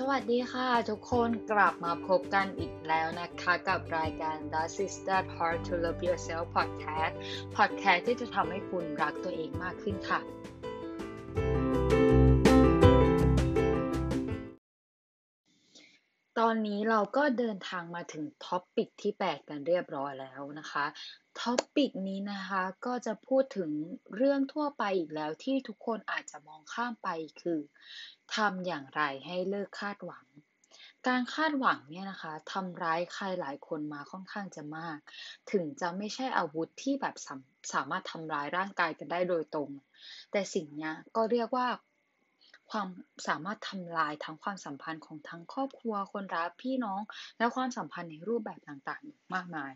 [0.00, 7.14] สวัสดีค่ะทุกคนกลับมาพบกันอีกแล้วนะคะกับรายการ The Sister Heart to Love Yourself Podcast
[7.56, 10.20] Podcast ที่จะทำให้คุณรักตัวเองมากขึ้นค่ะ
[16.38, 20.84] ตอนนี้เราก็เดินทางมาถึง topic ที่ 8 กันเรียบร้อยแล้วนะคะ
[21.40, 23.70] topic นี้นะคะก็จะพูดถึง
[24.16, 27.08] เรื่องทั่วไปอีกแล้วที่ทุกคนอาจจะมองข้ามไป
[27.42, 27.60] คือ
[28.34, 30.26] ทำอย่างไรให้เลิกคาดหวัง
[31.08, 34.98] การคาดหวังเนี่ยนะคะทำร้ายใครหลายคนมาค่อนข้างจะมาก
[35.52, 37.40] ถึงจะไม่ใช่อาวุธที่แบบสา
[37.72, 39.70] สามารถทำร้ายร่างกายกันได้โดยตรง
[40.30, 41.68] แต่สิ่งนี้ก็เรียกว่า
[42.70, 42.88] ความ
[43.26, 47.00] สามารถทำลายทั้งความสัมพันธ์ของทั้งครอบครัวคนรักพี่น้อง
[47.38, 49.72] และความสัมพันธ์ในรูปแบบต่างๆ มากมาย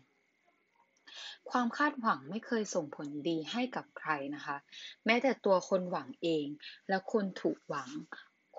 [1.51, 4.57] ความคาดหวังไม่เคยส่งผลดีให้กับใครนะคะ
[5.05, 6.47] แม้แต่ตัวคนหวังเอง
[6.89, 7.89] และคนถูกหวัง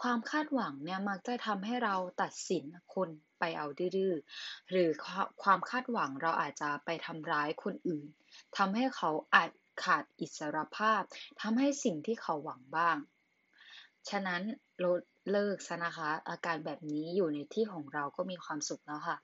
[0.00, 2.64] ความคาดหวังเนี่ยมักจะทำให้เราตัดสิน
[2.94, 4.14] คนไปเอาดื้อ
[4.70, 4.88] หรือ
[5.42, 8.06] ความคาดหวังเราอาจจะไปทำร้ายคนอื่น
[8.56, 9.50] ทำให้เขาอาจ
[9.84, 11.02] ขาดอิสรภาพ
[11.40, 12.96] ทำให้สิ่งที่เขาหวังบ้าง
[14.10, 14.42] ฉะนั้น
[14.84, 15.00] ลด
[15.30, 19.16] เลิกซะนะคะ อาการแบบนี้อยู่ในที่ของเราก็มีความสุขแล้วค่ะ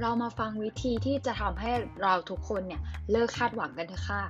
[0.00, 1.70] เรามาฟังวิธีที่จะทำให้
[2.02, 4.22] เราทุกคนเนี่ยเลิกคาดหวังกันเถอะค่ะ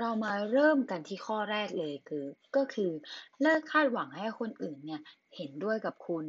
[0.00, 2.24] เรามาเริ่มกันที่ข้อแรกเลยคือ
[2.56, 2.90] ก็คือ
[3.42, 5.00] เลิกคาดหวังให้คนอื่นเนี่ย
[5.36, 6.24] เห็นด้วยกับคุณ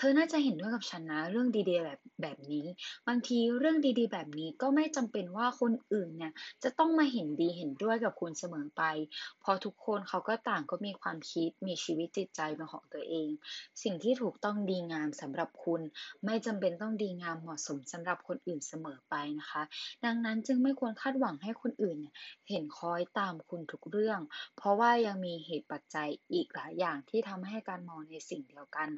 [0.00, 2.66] เธอน่าจะเห็นด้วยกับฉันนะเรื่องดีๆแบบแบบนี้
[3.08, 6.32] บางทีเรื่องดีๆ แบบนี้ก็ไม่จำเป็นว่าคนอื่นเนี่ย
[6.62, 8.82] จะต้องมาเห็นดีเห็นด้วยกับคุณเสมอไป
[9.40, 13.28] เพราะทุกคนเขาก็ต่างก็มีความคิดมีชีวิตจิตใจเป็นของตัวเอง
[13.82, 15.80] สิ่งที่ถูกต้องดีงามสำหรับคุณ
[16.24, 19.62] ไม่จำเป็นต้องดีงามเหมาะสมสำหรับคนอื่นเสมอไปนะคะ
[20.04, 22.14] ดังนั้นจึงไม่ควรคาดหวังให้คนอื่นเนี่ย
[22.48, 24.20] เห็นคอยตามคุณทุกเรื่อง
[24.56, 28.88] เพราะว่ายังมีเหตุปัจจัยอีกหลายอย่างที่ทำให้การมองในสิ่งเดียวกัน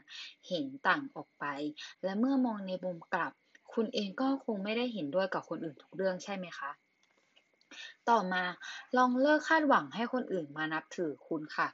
[0.48, 1.44] เห็นต่างออกไป
[2.04, 3.32] และเมื่อมองในมุมกลับ
[3.74, 6.70] คุณเองก็คงไม่ได้เห็นด้วยกับคนอื่นทุกเรื่องใช่ไหมคะ
[8.08, 8.42] ต่อมา
[8.96, 11.68] ลองเลิกคาดหวังให้คนอื่นมานับถือคุณค่ะ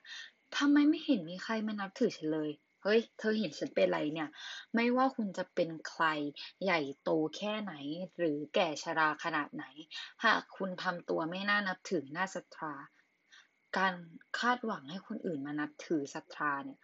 [0.57, 2.51] ทำไมไม่เห็นมีใครมานับถือฉันเลย
[2.83, 4.29] เฮ้ย เธอเห็นฉันเป็นไรเนี่ย
[4.75, 6.05] ไม่ว่าคุณจะเป็นใคร
[6.65, 7.75] ใหญ่โตแค่ไหน
[8.17, 9.65] หรือแก่ชราขนาดไหน
[10.25, 12.73] หากคุณทำตัวไม่น่านับถือน่าศรัทธา
[13.77, 13.95] การ
[14.41, 16.79] คาดหวังให้คนอื่นมานับถือศรัทธาเนี่ย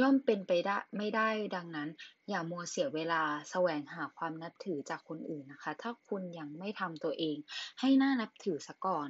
[0.00, 1.88] ย่อมเป็นไปได้ไม่ได้ดังนั้น
[2.28, 7.36] อย่ามัวเสียเวลาแสวงหาความนับถือจากคนอื่นนะคะ ถ้าคุณยังไม่ทำตัวเอง
[7.80, 9.08] ให้น่านับถือซะก่อน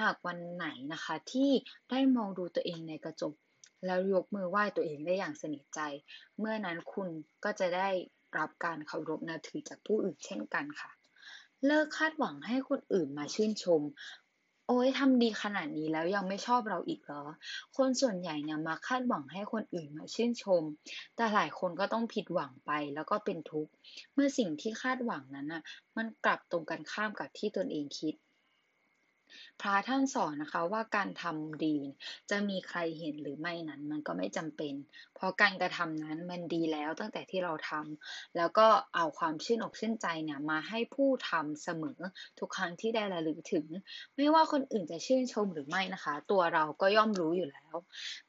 [0.00, 1.50] หากวันไหนนะคะ ที่
[1.90, 3.34] ได้มองดูตัวเองในกระจก
[3.86, 5.80] แล้วยกมือไหว้ตัวเองได้อย่างสนิทใจ
[6.38, 7.08] เมื่อนั้นคุณ
[7.44, 7.88] ก็จะได้
[8.38, 10.90] รับการเคารพนับถือจากผู้อื่นเช่นกันค่ะ
[11.66, 13.82] เลิกคาดหวังให้คนอื่นมาชื่นชม
[14.68, 17.24] โอ้ยทำดีขนาดนี้แล้วยังไม่ชอบเราอีกเหรอ
[17.76, 20.62] คนส่วนใหญ่เนี่ยมาคาดหวังให้คนอื่นมาชื่นชม
[21.16, 23.72] แต่หลายคนก็ต้องผิดหวังไปแล้วก็เป็นทุกข์
[24.14, 25.62] เมื่อสิ่งที่คาดหวังนั้นน่ะ
[25.96, 28.14] มันกลับตรงกันข้ามกับที่ตนเองคิด
[29.60, 31.76] พระท่านสอนนะคะว่าการทำดี
[32.30, 34.74] จะมีใครเห็นหรือไม่นั้น มันก็ไม่จำเป็น
[35.14, 41.98] เพราะการกระทำนั้นมันดีแล้วตั้งแต่ที่เราทำแล้วก็เอาความชื่นอกชื่นใจเนี่ยมาให้ผู้ทำเสมอ
[42.38, 43.66] ทุกครั้งที่ได้ระลึกถึง
[44.16, 47.74] ไม่ว่าคนอื่นจะชื่นชมหรือไม่นะคะ ตัวเราก็ย่อมรู้อยู่แล้ว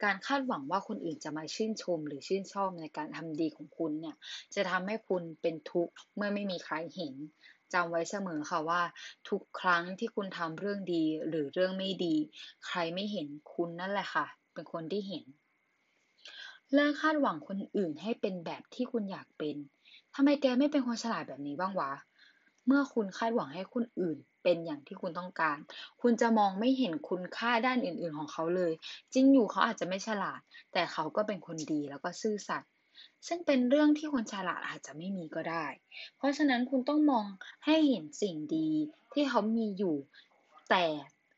[0.03, 4.16] การคาดหวังว่าคนอื่นจะมาชื่นชมหรือชื่นชอบในการทำดีของคุณเนี่ย
[4.55, 7.13] จะทำให้คุณเป็นทุกข์เมื่อไม่มีใครเห็น
[7.74, 8.81] จำไว้เสมอค่ะว่า
[9.30, 12.16] ทุกครั้งที่คุณทำเรื่องดีหรือเรื่องไม่ดี
[12.66, 15.25] ใครไม่เห็นคุณนั่นแหละค่ะ เป็นคนที่เห็น
[16.74, 19.56] เลิกคาดหวังคนอื่นให้เป็นแบบที่คุณอยากเป็น
[20.16, 21.91] ทำไมแกไม่เป็นคนฉลาดแบบนี้บ้างวะ
[22.66, 25.58] เมื่อคุณคาดหวังให้คนอื่นเป็นอย่างที่คุณต้องการ
[26.02, 28.72] คุณจะมองไม่เห็นคุณค่าด้านอื่น ๆ ของเขาเลย
[29.13, 30.40] จริงอยู่เขาอาจจะไม่ฉลาด
[30.74, 32.70] แต่เขาก็เป็นคนดีแล้วก็ซื่อสัตย์
[33.27, 35.66] ซึ่งเป็นเรื่องที่คนฉลาดอาจจะไม่มีก็ได้
[36.17, 37.25] เพราะฉะนั้นคุณต้องมอง
[37.66, 38.69] ให้เห็นสิ่งดี
[39.13, 39.95] ที่เขามีอยู่
[40.69, 40.85] แต่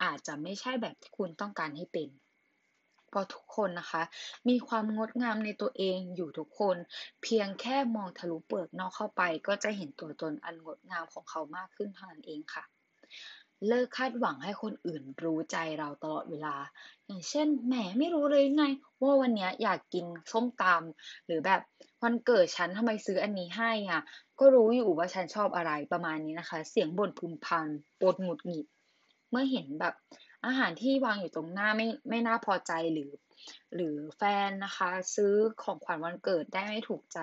[0.03, 2.09] อาจจะไม่ใช่แบบที่คุณต้องการให้เป็น
[3.09, 4.03] เพราะทุกคนนะคะ
[4.49, 6.77] มีความงดงามในตัวเองอยู่ทุกคน
[7.23, 12.63] เพียงแค่มองทะลุเปลือกนอกเข้าไป ก็จะเห็นตัวตนอันงดงามของเขามากขึ้นเท่านั้นเองค่ะ
[13.67, 16.55] เลิกคาดหวังให้คนอื่นรู้ใจเราตลอดเวลา
[17.05, 18.63] อย่างเช่น แหมไม่รู้เลยไง
[19.01, 21.61] ว่าวันนี้อยากกินส้มตำหรือแบบ
[22.03, 24.01] วันเกิดฉันทำไมซื้ออันนี้ให้อะ
[24.39, 28.65] ก็รู้อยู่ว่าฉันชอบอะไรประมาณนี้นะคะ เสียงบ่นพึมพำปวดหงุดหงิด
[29.29, 29.93] เมื่อเห็นแบบ
[30.45, 33.11] อาหารที่วางอยู่ตรงหน้าไม่ไม่น่าพอใจหรือ
[33.75, 35.33] หรือแฟนนะคะ ซื้อ
[35.63, 37.19] ของขวัญวันเกิดได้ไม่ถูกใจ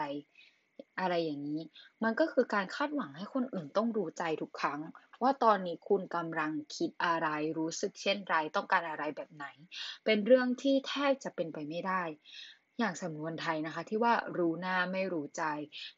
[1.00, 1.60] อะไรอย่างนี้
[2.04, 4.80] มันก็คือการคาดหวังให้คนอื่นต้องรู้ใจทุกครั้ง
[5.22, 7.28] ว่าตอนนี้คุณกำลังคิดอะไร
[7.58, 9.46] รู้สึกเช่นไรต้องการอะไรแบบไหน
[10.04, 12.02] เป็นเรื่องที่แทบจะเป็นไปไม่ได้
[12.78, 15.44] อย่างสำนวนไทยนะคะที่ว่ารู้หน้าไม่รู้ใจ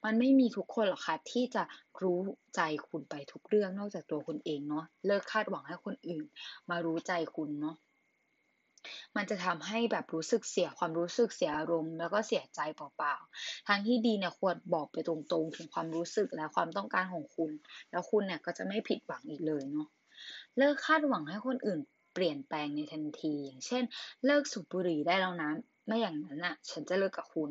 [0.04, 1.62] มันไม่มีทุกคนหรอกค่ะที่จะ
[2.02, 2.18] รู้
[2.56, 6.24] ใจคุณไปทุกเรื่องนอกจากตัวคุณเองเนาะเลิกคาดหวังให้คนอื่น
[6.70, 7.76] มารู้ใจคุณเนาะ
[9.16, 17.50] มันจะทำให้แบบรู้สึกเสียความรู้สึกเสียอารมณ์แล้วก็เสียใจเปล่าๆทางที่ดีเนี่ยควรบอกไปตรงๆ ถึงความรู้สึกและความต้องการของคุณ
[17.90, 19.88] แล้วคุณเนี่ยก็จะไม่ผิดหวังอีกเลยเนาะ
[20.58, 21.80] เลิกคาดหวังให้คนอื่น
[22.14, 23.82] เปลี่ยนแปลงในทันที อย่างเช่น
[24.26, 25.50] เลิกสูบบุหรี่ได้แล้วนะ
[25.86, 27.50] ไม่อย่างนั้นน่ะ ฉันจะเลิกกับคุณ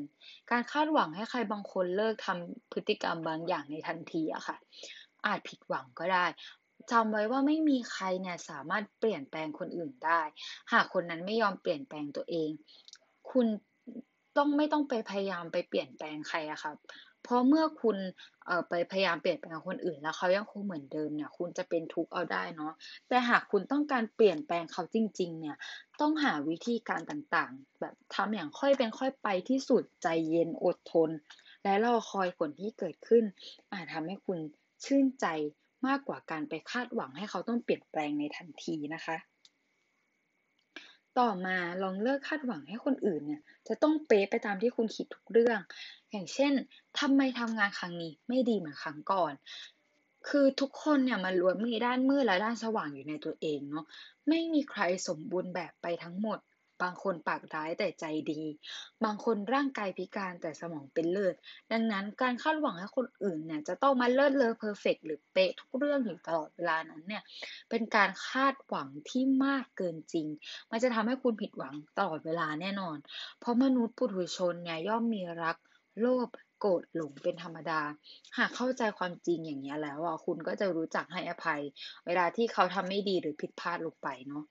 [0.52, 4.58] การคาดหวังให้ใครบางคนเลิกทำพฤติกรรมบางอย่างในทันทีอะค่ะ
[5.26, 6.26] อาจผิดหวังก็ได้
[6.92, 10.22] จำไว้ว่าไม่มีใครเนี่ยสามารถเปลี่ยนแปลงคนอื่นได้
[10.72, 12.50] หากคนนั้นไม่ยอมเปลี่ยนแปลงตัวเอง
[13.32, 13.48] คุณ
[14.38, 16.74] ต้องไม่ต้องไปพยายามไปเปลี่ยนแปลงใครอะค่ะ
[17.24, 17.98] เพราะเมื่อคุณ
[18.46, 22.74] เอ่อไปพยายามเปลี่ยนแปลงคนอื่น แล้วเขายังคงเหมือนเดิมเนี่ย คุณจะเป็นทุกข์เอาได้เนาะ
[23.08, 25.58] แต่หากคุณต้องการเปลี่ยนแปลงเขาจริง ๆ เนี่ย
[26.02, 31.10] ต้องหาวิธีการต่างๆ แบบทำอย่างค่อยเป็นค่อยไปที่สุดใจเย็นอดทน
[31.64, 33.24] และรอคอยผลที่เกิดขึ้น
[33.72, 34.40] อาจทำให้คุณ
[34.86, 35.26] ชื่นใจ
[35.88, 39.18] มากกว่าการไปคาดหวังให้เขาต้องเปลี่ยนแปลงในทันทีนะคะ
[41.20, 45.60] ต่อมาลองเลิกคาดหวังให้คนอื่นเนี่ยจะต้องเป๊ะไปตามที่คุณคิดทุกเรื่อง
[46.12, 46.54] อย่างเช่น
[47.00, 49.34] ทำไมทำงานครั้งนี้ไม่ดีเหมือนครั้งก่อน
[50.30, 53.86] คือทุกคนเนี่ยมันล้วนมีด้านมืดและด้านสว่างอยู่ในตัวเองเนาะ
[54.28, 56.40] ไม่มีใครสมบูรณ์แบบไปทั้งหมด
[56.82, 58.42] บางคนปากร้ายแต่ใจดี
[59.04, 61.36] บางคนร่างกายพิการแต่สมองเป็นเลิศ
[61.72, 67.24] ดังนั้นการคาดหวังให้คนอื่นเนี่ยจะต้องมาเลิศเลอ perfect หรือเป๊ะทุกเรื่องอยู่ตลอดเวลานั้นเนี่ย
[67.70, 70.28] เป็นการคาดหวังที่มากเกินจริง
[70.72, 72.98] มันจะทำให้คุณผิดหวังตลอดเวลาแน่นอน
[73.40, 75.58] เพราะมนุษย์ปุถุชนเนี่ยย่อมมีรัก
[76.02, 76.30] โลภ
[76.60, 77.82] โกรธหลงเป็นธรรมดา
[78.38, 81.62] หากเข้าใจความจริงอย่างเงี้แล้วอะคุณก็จะรู้จักให้อภัย
[82.06, 84.44] เวลาที่เขาทำไม่ดีหรือผิดพลาดลงไปเนาะ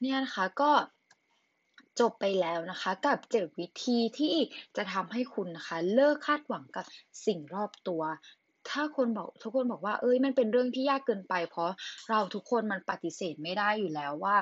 [0.00, 0.70] เนี่ยนะคะก็
[2.00, 4.36] จบไปแล้วนะคะกับ7วิธีที่
[4.76, 6.84] จะทำให้คุณนะคะเลิกคาดหวังกับ
[7.26, 8.02] สิ่งรอบตัว
[8.70, 11.70] ถ้าคนบอกทุกคนบอกว่าเฮ้ยมันเป็นเรื่องที่ยากเกินไป เพราะ
[12.10, 14.36] เราทุกคนมันปฏิเสธไม่ได้อยู่แล้วว่า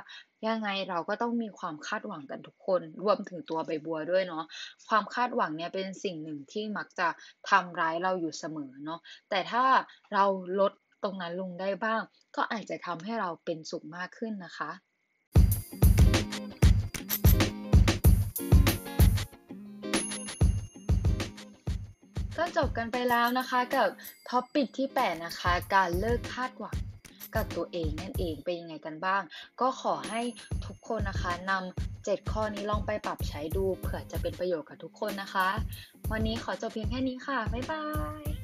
[0.47, 4.45] ยังไงเราก็ต้องมีความคาดหวังกันทุกคน รวมถึงตัวใบบัวด้วยเนาะ
[4.89, 7.09] ความคาดหวังเนี่ยเป็นสิ่งหนึ่งที่มักจะ
[7.51, 9.01] ทำร้ายเราอยู่เสมอเนาะ
[9.31, 9.65] แต่ถ้า
[10.13, 10.25] เรา
[10.61, 10.73] ลด
[11.03, 12.01] ตรงนั้นลงได้บ้าง
[12.37, 14.71] ก็อาจจะทำให้เราเป็นสุขมากขึ้นนะคะ
[22.39, 23.89] ก็จบกันไปแล้วนะคะกับ
[24.29, 26.77] topic ที่ 8 นะคะ การเลิกคาดหวัง
[27.35, 29.23] กับตัวเองนั่นเองเป็นยังไงกันบ้าง
[29.61, 30.21] ก็ขอให้
[30.67, 35.49] ทุกคนนะคะนำ7ข้อนี้ลองไปปรับใช้ดูเผื่อจะเป็นประโยชน์กับทุกคนนะคะ
[36.13, 37.85] วันนี้ขอจบเพียงแค่นี้ค่ะ บ๊ายบา
[38.23, 38.36] ย